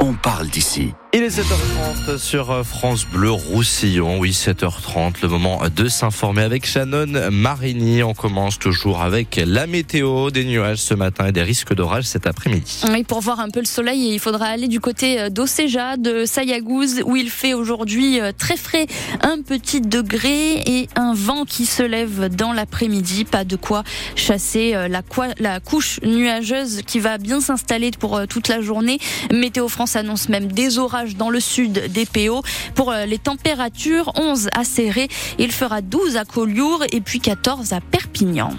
[0.00, 0.92] on parle d'ici.
[1.12, 4.20] Il est 7h30 sur euh, France Bleu Roussillon.
[4.20, 8.04] Oui, 7h30, le moment de s'informer avec Shannon Marigny.
[8.04, 12.28] On commence toujours avec la météo, des nuages ce matin et des risques d'orage cet
[12.28, 12.82] après-midi.
[12.92, 16.24] Oui, pour voir un peu le soleil, il faudra aller du côté euh, d'Océja, de
[16.24, 18.86] Sayagouz, où il fait aujourd'hui euh, très frais,
[19.22, 23.24] un petit degré et un vent qui se lève dans l'après-midi.
[23.24, 23.82] Pas de quoi
[24.14, 25.02] chasser la,
[25.40, 28.98] la couche nuageuse qui va bien s'installer pour toute la journée.
[29.32, 32.42] Météo France annonce même des orages dans le sud des PO.
[32.74, 35.08] Pour euh, les températures, 11 à Serré,
[35.38, 38.50] il fera 12 à Collioure et puis 14 à Perpignan.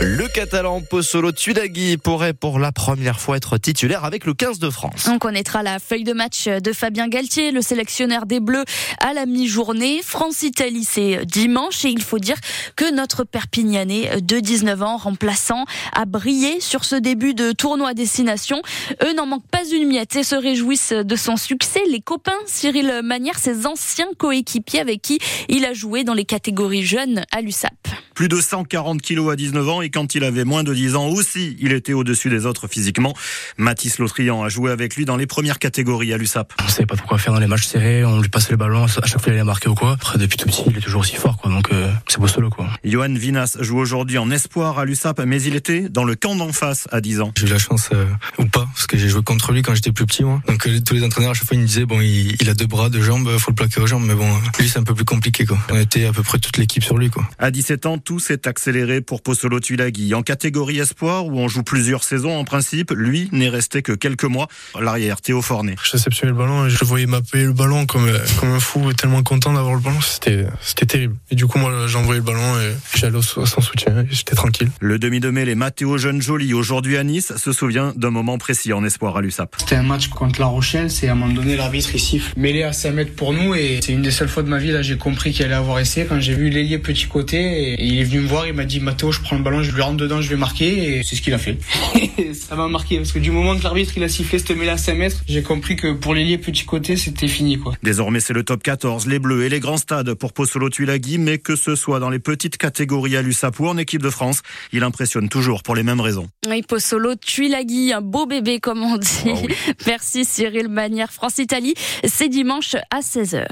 [0.00, 4.68] Le catalan Pozzolo Tudagui pourrait pour la première fois être titulaire avec le 15 de
[4.68, 5.08] France.
[5.10, 8.64] On connaîtra la feuille de match de Fabien Galtier, le sélectionneur des Bleus,
[9.00, 10.02] à la mi-journée.
[10.02, 12.36] France-Italie, c'est dimanche et il faut dire
[12.76, 18.60] que notre Perpignanais de 19 ans, remplaçant, a brillé sur ce début de tournoi destination.
[19.02, 21.80] Eux n'en manquent pas une miette et se réjouissent de son succès.
[21.90, 26.84] Les copains, Cyril Manière, ses anciens coéquipiers avec qui il a joué dans les catégories
[26.84, 27.72] jeunes à l'USAP.
[28.16, 31.08] Plus de 140 kilos à 19 ans et quand il avait moins de 10 ans
[31.08, 33.12] aussi, il était au-dessus des autres physiquement.
[33.58, 36.54] Mathis Lautrian a joué avec lui dans les premières catégories à l'USAP.
[36.64, 38.84] On savait pas trop quoi faire dans les matchs serrés, on lui passait le ballon,
[38.84, 39.92] à chaque fois il allait marquer ou quoi.
[39.92, 41.50] Après, depuis tout petit, il est toujours aussi fort, quoi.
[41.50, 42.70] Donc, euh, c'est beau solo, quoi.
[42.84, 46.54] Johan Vinas joue aujourd'hui en espoir à l'USAP, mais il était dans le camp d'en
[46.54, 47.32] face à 10 ans.
[47.36, 48.06] J'ai eu la chance, euh,
[48.38, 50.40] ou pas, parce que j'ai joué contre lui quand j'étais plus petit, moi.
[50.48, 52.54] Donc, euh, tous les entraîneurs, à chaque fois, ils me disaient, bon, il, il, a
[52.54, 54.94] deux bras, deux jambes, faut le plaquer aux jambes, mais bon, lui, c'est un peu
[54.94, 55.58] plus compliqué, quoi.
[55.70, 57.28] On était à peu près toute l'équipe sur lui, quoi.
[57.38, 60.14] À 17 ans, tout s'est accéléré pour Pozzolo Tulagi.
[60.14, 64.24] En catégorie espoir, où on joue plusieurs saisons en principe, lui n'est resté que quelques
[64.24, 64.46] mois.
[64.80, 65.74] L'arrière, Théo Fornet.
[65.82, 69.24] Je réceptionnais le ballon et je voyais m'appeler le ballon comme, comme un fou, tellement
[69.24, 70.00] content d'avoir le ballon.
[70.00, 71.16] C'était, c'était terrible.
[71.32, 74.70] Et du coup, moi, j'envoyais le ballon et j'allais sans soutien et j'étais tranquille.
[74.78, 78.72] Le demi de mêlée Mathéo Jeune Joly, aujourd'hui à Nice, se souvient d'un moment précis
[78.72, 79.56] en espoir à l'USAP.
[79.58, 82.32] C'était un match contre La Rochelle, c'est à un moment donné, l'arbitre, siffle.
[82.36, 84.70] Mêlé à 5 mètres pour nous et c'est une des seules fois de ma vie,
[84.70, 88.02] là, j'ai compris qu'il allait avoir essai quand j'ai vu l'ailier petit côté et il
[88.02, 89.96] est venu me voir, il m'a dit, Mathéo, je prends le ballon, je lui rentre
[89.96, 91.56] dedans, je vais marquer et c'est ce qu'il a fait.
[92.34, 94.76] ça m'a marqué parce que du moment que l'arbitre il a sifflé cette mêlée à
[94.76, 97.72] 5 mètres, j'ai compris que pour l'ailier petit côté, c'était fini quoi.
[97.82, 101.38] Désormais, c'est le top 14, les Bleus et les grands stades pour Pozzolo Tulagi, mais
[101.38, 104.42] que ce soit dans les petites catégories à l'USAP ou en équipe de France,
[104.72, 106.28] il impressionne toujours pour les mêmes raisons.
[106.46, 109.08] Oui, Pozzolo Tulagi, un beau bébé comme on dit.
[109.24, 109.54] Oh oui.
[109.86, 111.10] Merci Cyril Manière.
[111.12, 111.72] France-Italie,
[112.04, 113.46] c'est dimanche à 16h.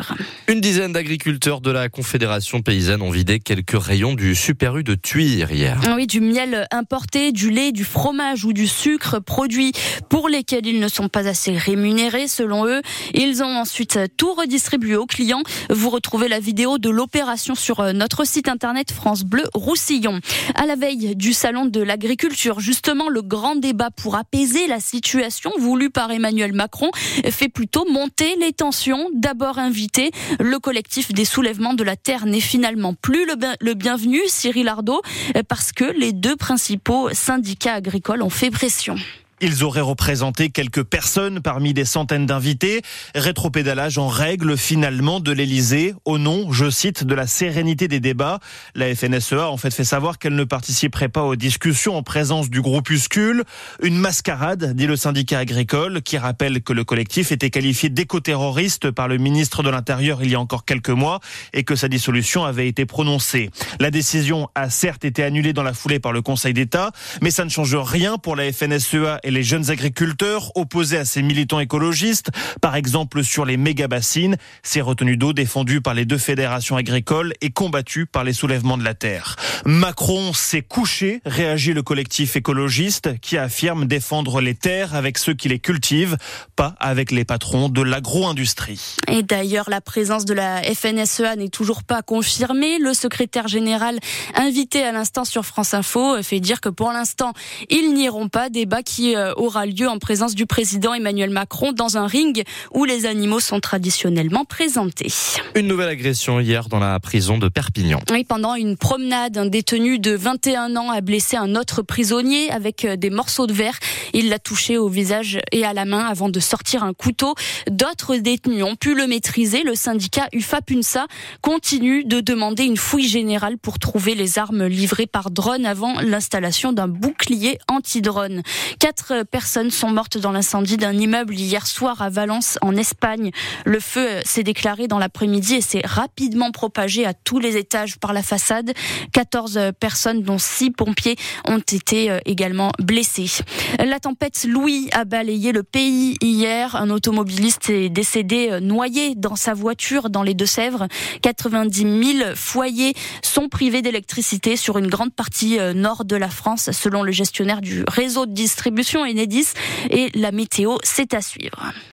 [0.48, 4.94] Une dizaine d'agriculteurs de la Confédération paysanne ont vidé quelques rayons du Super U de
[4.94, 5.80] Tuire hier.
[5.96, 9.72] Oui, du miel importé, du lait, du fromage ou du sucre, produits
[10.08, 12.82] pour lesquels ils ne sont pas assez rémunérés selon eux.
[13.14, 15.42] Ils ont ensuite tout redistribué aux clients.
[15.70, 20.20] Vous retrouvez la vidéo de l'opération sur notre site internet France Bleu Roussillon.
[20.54, 25.52] À la veille du salon de l'agriculture, justement, le grand débat pour apaiser la situation
[25.58, 26.90] voulu par Emmanuel Macron
[27.30, 29.08] fait plutôt monter les tensions.
[29.14, 34.68] D'abord invité, le collectif des soulèvements de la terre n'est finalement plus le bienvenu, Cyril
[34.68, 35.00] Ardo,
[35.48, 38.96] parce que les deux principaux syndicats agricoles ont fait pression.
[39.40, 42.82] Ils auraient représenté quelques personnes parmi des centaines d'invités.
[43.14, 48.38] Rétropédalage en règle finalement de l'Elysée au nom, je cite, de la sérénité des débats.
[48.74, 52.60] La FNSEA en fait fait savoir qu'elle ne participerait pas aux discussions en présence du
[52.60, 53.44] groupuscule.
[53.82, 59.08] Une mascarade, dit le syndicat agricole, qui rappelle que le collectif était qualifié d'éco-terroriste par
[59.08, 61.20] le ministre de l'Intérieur il y a encore quelques mois
[61.52, 63.50] et que sa dissolution avait été prononcée.
[63.80, 67.44] La décision a certes été annulée dans la foulée par le Conseil d'État, mais ça
[67.44, 72.30] ne change rien pour la FNSEA et les jeunes agriculteurs opposés à ces militants écologistes,
[72.60, 77.50] par exemple sur les méga-bassines, ces retenues d'eau défendues par les deux fédérations agricoles et
[77.50, 79.36] combattues par les soulèvements de la terre.
[79.66, 85.48] Macron s'est couché, réagit le collectif écologiste qui affirme défendre les terres avec ceux qui
[85.48, 86.18] les cultivent,
[86.54, 88.96] pas avec les patrons de l'agro-industrie.
[89.08, 92.78] Et d'ailleurs, la présence de la FNSEA n'est toujours pas confirmée.
[92.78, 93.98] Le secrétaire général
[94.34, 97.32] invité à l'instant sur France Info fait dire que pour l'instant,
[97.70, 98.50] ils n'iront pas.
[98.50, 102.44] Débat qui aura lieu en présence du président Emmanuel Macron dans un ring
[102.74, 105.12] où les animaux sont traditionnellement présentés.
[105.54, 108.00] Une nouvelle agression hier dans la prison de Perpignan.
[108.12, 112.84] Oui, pendant une promenade, un détenu de 21 ans a blessé un autre prisonnier avec
[112.84, 113.78] des morceaux de verre.
[114.12, 117.36] Il l'a touché au visage et à la main avant de sortir un couteau.
[117.70, 119.62] D'autres détenus ont pu le maîtriser.
[119.62, 121.06] Le syndicat UFAPUNSA
[121.40, 126.72] continue de demander une fouille générale pour trouver les armes livrées par drone avant l'installation
[126.72, 128.42] d'un bouclier anti-drone.
[128.80, 133.30] Quatre personnes sont mortes dans l'incendie d'un immeuble hier soir à Valence, en Espagne.
[133.64, 138.12] Le feu s'est déclaré dans l'après-midi et s'est rapidement propagé à tous les étages par
[138.12, 138.72] la façade.
[139.12, 139.43] 14
[139.78, 143.30] personnes, dont 6 pompiers, ont été également blessées.
[143.78, 146.76] La tempête Louis a balayé le pays hier.
[146.76, 150.88] Un automobiliste est décédé noyé dans sa voiture dans les Deux-Sèvres.
[151.22, 157.02] 90 000 foyers sont privés d'électricité sur une grande partie nord de la France, selon
[157.02, 159.48] le gestionnaire du réseau de distribution Enedis.
[159.90, 161.74] Et la météo, c'est à suivre.